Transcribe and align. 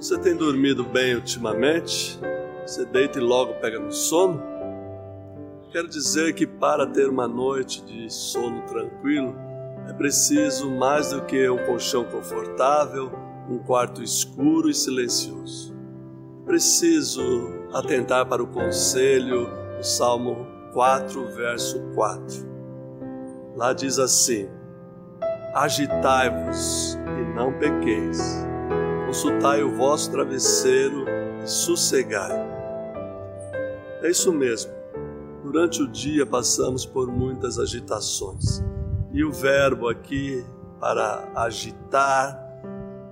Você 0.00 0.16
tem 0.16 0.36
dormido 0.36 0.84
bem 0.84 1.16
ultimamente? 1.16 2.20
Você 2.64 2.86
deita 2.86 3.18
e 3.18 3.20
logo 3.20 3.54
pega 3.54 3.80
no 3.80 3.90
sono? 3.90 4.40
Quero 5.72 5.88
dizer 5.88 6.34
que 6.34 6.46
para 6.46 6.86
ter 6.86 7.08
uma 7.08 7.26
noite 7.26 7.84
de 7.84 8.08
sono 8.08 8.62
tranquilo, 8.62 9.34
é 9.88 9.92
preciso 9.92 10.70
mais 10.70 11.10
do 11.10 11.22
que 11.22 11.50
um 11.50 11.58
colchão 11.66 12.04
confortável, 12.04 13.10
um 13.50 13.58
quarto 13.58 14.00
escuro 14.00 14.70
e 14.70 14.74
silencioso. 14.74 15.74
É 16.42 16.46
preciso 16.46 17.66
atentar 17.74 18.24
para 18.26 18.40
o 18.40 18.46
conselho 18.46 19.50
do 19.76 19.82
Salmo 19.82 20.46
4, 20.74 21.26
verso 21.34 21.80
4. 21.96 22.46
Lá 23.56 23.72
diz 23.72 23.98
assim: 23.98 24.48
Agitai-vos 25.52 26.94
e 26.94 27.34
não 27.34 27.52
pequeis 27.58 28.47
consultai 29.08 29.62
o 29.62 29.74
vosso 29.74 30.10
travesseiro 30.10 31.06
e 31.42 31.48
sossegai. 31.48 32.46
É 34.02 34.10
isso 34.10 34.30
mesmo. 34.30 34.70
Durante 35.42 35.80
o 35.80 35.88
dia 35.88 36.26
passamos 36.26 36.84
por 36.84 37.10
muitas 37.10 37.58
agitações. 37.58 38.62
E 39.10 39.24
o 39.24 39.32
verbo 39.32 39.88
aqui 39.88 40.44
para 40.78 41.26
agitar 41.34 42.38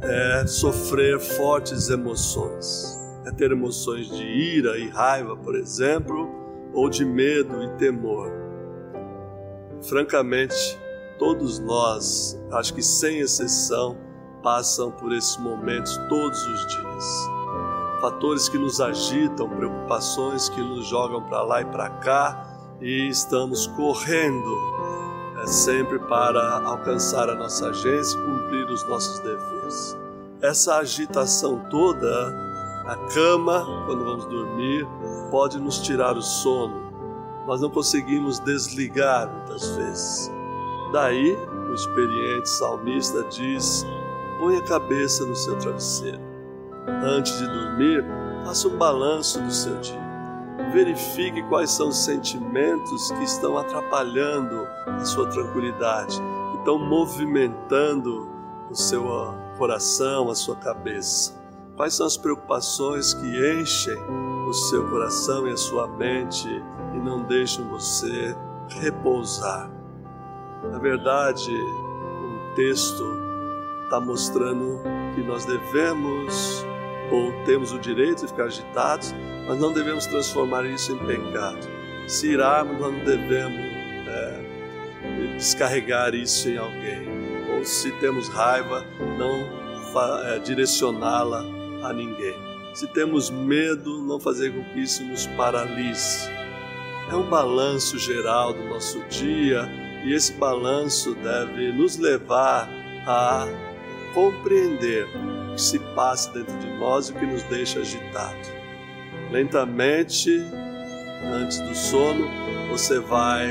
é 0.00 0.46
sofrer 0.46 1.18
fortes 1.18 1.90
emoções. 1.90 2.96
É 3.26 3.32
ter 3.32 3.50
emoções 3.50 4.08
de 4.10 4.22
ira 4.22 4.78
e 4.78 4.88
raiva, 4.88 5.36
por 5.36 5.56
exemplo, 5.56 6.30
ou 6.72 6.88
de 6.88 7.04
medo 7.04 7.64
e 7.64 7.68
temor. 7.78 8.30
Francamente, 9.82 10.78
todos 11.18 11.58
nós, 11.58 12.40
acho 12.52 12.74
que 12.74 12.82
sem 12.82 13.18
exceção, 13.18 13.96
passam 14.42 14.90
por 14.90 15.12
esses 15.12 15.36
momentos 15.38 15.96
todos 16.08 16.46
os 16.46 16.66
dias. 16.66 17.30
Fatores 18.00 18.48
que 18.48 18.58
nos 18.58 18.80
agitam, 18.80 19.48
preocupações 19.48 20.48
que 20.48 20.60
nos 20.60 20.86
jogam 20.86 21.22
para 21.22 21.42
lá 21.42 21.60
e 21.60 21.66
para 21.66 21.90
cá 21.90 22.46
e 22.80 23.08
estamos 23.08 23.66
correndo 23.68 24.56
é 25.42 25.46
sempre 25.46 25.98
para 26.00 26.60
alcançar 26.64 27.28
a 27.30 27.34
nossa 27.34 27.68
agência 27.68 28.18
e 28.18 28.22
cumprir 28.22 28.66
os 28.66 28.86
nossos 28.88 29.18
deveres. 29.20 29.96
Essa 30.42 30.76
agitação 30.76 31.66
toda, 31.70 32.34
a 32.86 32.96
cama, 33.12 33.64
quando 33.86 34.04
vamos 34.04 34.26
dormir, 34.26 34.86
pode 35.30 35.58
nos 35.58 35.78
tirar 35.78 36.16
o 36.16 36.22
sono. 36.22 36.90
Nós 37.46 37.60
não 37.60 37.70
conseguimos 37.70 38.38
desligar 38.40 39.30
muitas 39.30 39.66
vezes. 39.76 40.30
Daí, 40.92 41.36
o 41.70 41.74
experiente 41.74 42.48
salmista 42.48 43.24
diz 43.24 43.86
põe 44.40 44.56
a 44.56 44.62
cabeça 44.62 45.24
no 45.26 45.36
seu 45.36 45.56
travesseiro. 45.58 46.18
Antes 47.04 47.38
de 47.38 47.46
dormir, 47.46 48.04
faça 48.44 48.66
um 48.66 48.76
balanço 48.78 49.40
do 49.40 49.52
seu 49.52 49.76
dia. 49.80 50.00
Verifique 50.72 51.42
quais 51.44 51.70
são 51.70 51.88
os 51.88 52.04
sentimentos 52.04 53.12
que 53.12 53.22
estão 53.22 53.58
atrapalhando 53.58 54.66
a 54.86 55.04
sua 55.04 55.28
tranquilidade, 55.28 56.20
que 56.52 56.58
estão 56.58 56.78
movimentando 56.78 58.28
o 58.70 58.74
seu 58.74 59.04
coração, 59.58 60.30
a 60.30 60.34
sua 60.34 60.56
cabeça. 60.56 61.38
Quais 61.76 61.94
são 61.94 62.06
as 62.06 62.16
preocupações 62.16 63.14
que 63.14 63.60
enchem 63.60 63.98
o 64.48 64.52
seu 64.52 64.88
coração 64.88 65.46
e 65.46 65.52
a 65.52 65.56
sua 65.56 65.86
mente 65.86 66.48
e 66.94 66.98
não 66.98 67.22
deixam 67.24 67.68
você 67.68 68.34
repousar? 68.68 69.70
Na 70.70 70.78
verdade, 70.78 71.50
um 71.52 72.54
texto 72.54 73.29
está 73.90 74.00
mostrando 74.00 74.80
que 75.16 75.20
nós 75.20 75.44
devemos 75.44 76.64
ou 77.10 77.32
temos 77.44 77.72
o 77.72 77.78
direito 77.80 78.20
de 78.20 78.28
ficar 78.28 78.44
agitados, 78.44 79.12
mas 79.48 79.58
não 79.58 79.72
devemos 79.72 80.06
transformar 80.06 80.64
isso 80.64 80.92
em 80.92 80.98
pecado. 80.98 81.68
Se 82.06 82.28
irarmos, 82.28 82.78
nós 82.78 82.92
não 82.92 83.04
devemos 83.04 83.58
é, 84.06 85.34
descarregar 85.36 86.14
isso 86.14 86.48
em 86.48 86.56
alguém. 86.56 87.08
Ou 87.52 87.64
se 87.64 87.90
temos 87.98 88.28
raiva, 88.28 88.84
não 89.18 89.44
é, 90.24 90.38
direcioná-la 90.38 91.44
a 91.82 91.92
ninguém. 91.92 92.38
Se 92.72 92.86
temos 92.86 93.28
medo, 93.28 94.00
não 94.02 94.20
fazer 94.20 94.52
com 94.54 94.62
que 94.72 94.82
isso 94.82 95.02
nos 95.02 95.26
paralise. 95.26 96.30
É 97.10 97.16
um 97.16 97.28
balanço 97.28 97.98
geral 97.98 98.52
do 98.52 98.62
nosso 98.66 99.00
dia 99.08 99.68
e 100.04 100.14
esse 100.14 100.32
balanço 100.34 101.12
deve 101.16 101.72
nos 101.72 101.96
levar 101.96 102.68
a 103.04 103.48
compreender 104.14 105.06
o 105.14 105.54
que 105.54 105.60
se 105.60 105.78
passa 105.94 106.30
dentro 106.32 106.56
de 106.58 106.66
nós 106.78 107.08
e 107.08 107.12
o 107.12 107.14
que 107.16 107.26
nos 107.26 107.42
deixa 107.44 107.80
agitado. 107.80 108.38
Lentamente, 109.30 110.42
antes 111.24 111.58
do 111.60 111.74
sono, 111.74 112.26
você 112.68 112.98
vai 112.98 113.48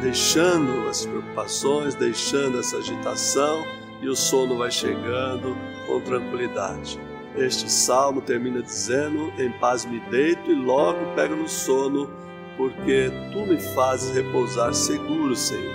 deixando 0.00 0.88
as 0.88 1.06
preocupações, 1.06 1.94
deixando 1.94 2.58
essa 2.58 2.78
agitação 2.78 3.64
e 4.00 4.08
o 4.08 4.14
sono 4.14 4.58
vai 4.58 4.70
chegando 4.70 5.56
com 5.86 6.00
tranquilidade. 6.00 7.00
Este 7.36 7.70
salmo 7.70 8.20
termina 8.20 8.62
dizendo: 8.62 9.32
Em 9.38 9.50
paz 9.52 9.84
me 9.84 9.98
deito 10.10 10.50
e 10.50 10.54
logo 10.54 11.14
pego 11.14 11.34
no 11.34 11.48
sono, 11.48 12.08
porque 12.56 13.10
tu 13.32 13.46
me 13.46 13.58
fazes 13.74 14.14
repousar 14.14 14.74
seguro, 14.74 15.34
Senhor. 15.34 15.74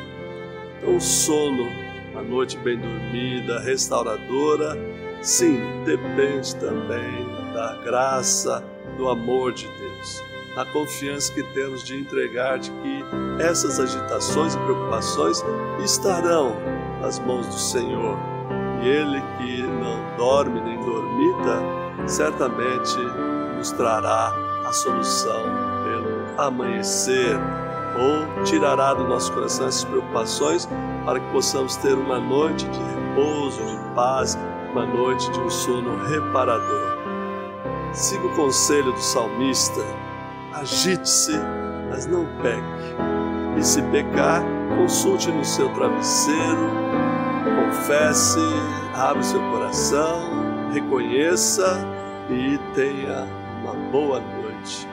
Então, 0.78 0.96
o 0.96 1.02
sono 1.02 1.89
a 2.20 2.22
noite 2.22 2.58
bem 2.58 2.78
dormida, 2.78 3.62
restauradora, 3.62 4.78
sim, 5.22 5.58
depende 5.86 6.54
também 6.58 7.26
da 7.54 7.76
graça, 7.84 8.62
do 8.98 9.08
amor 9.08 9.54
de 9.54 9.66
Deus, 9.66 10.22
a 10.58 10.66
confiança 10.66 11.34
que 11.34 11.42
temos 11.54 11.82
de 11.86 11.96
entregar 11.96 12.60
de 12.60 12.70
que 12.72 13.04
essas 13.42 13.80
agitações 13.80 14.54
e 14.54 14.58
preocupações 14.60 15.42
estarão 15.82 16.58
nas 17.02 17.20
mãos 17.20 17.48
do 17.48 17.54
Senhor. 17.54 18.18
E 18.84 18.88
Ele 18.88 19.22
que 19.38 19.62
não 19.62 20.18
dorme 20.18 20.60
nem 20.60 20.78
dormita, 20.78 21.62
certamente 22.08 22.98
nos 23.58 23.72
trará 23.72 24.34
a 24.66 24.74
solução 24.74 25.44
pelo 25.86 26.42
amanhecer 26.42 27.38
ou 27.98 28.44
tirará 28.44 28.94
do 28.94 29.08
nosso 29.08 29.32
coração 29.34 29.68
essas 29.68 29.84
preocupações 29.84 30.68
para 31.06 31.20
que 31.20 31.32
possamos 31.32 31.76
ter 31.78 31.94
uma 31.94 32.20
noite 32.20 32.68
de 32.68 32.80
repouso, 32.80 33.60
de 33.66 33.96
paz, 33.96 34.38
uma 34.72 34.86
noite 34.86 35.30
de 35.32 35.40
um 35.40 35.50
sono 35.50 35.98
reparador. 36.06 36.98
Siga 37.94 38.28
o 38.28 38.36
conselho 38.36 38.92
do 38.92 39.02
salmista, 39.02 39.82
agite-se, 40.54 41.34
mas 41.90 42.06
não 42.06 42.26
peque. 42.42 43.58
E 43.58 43.64
se 43.64 43.82
pecar, 43.84 44.44
consulte 44.78 45.32
no 45.32 45.44
seu 45.44 45.70
travesseiro, 45.74 46.70
confesse, 47.66 48.40
abra 48.96 49.24
seu 49.24 49.42
coração, 49.50 50.22
reconheça 50.72 51.80
e 52.30 52.58
tenha 52.76 53.28
uma 53.62 53.74
boa 53.92 54.20
noite, 54.20 54.88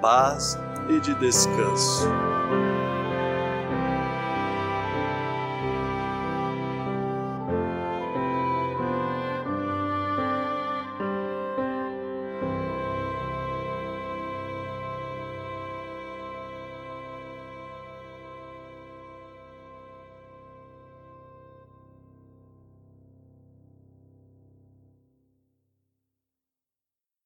paz 0.00 0.58
e 0.88 1.00
de 1.00 1.14
descanso. 1.16 2.08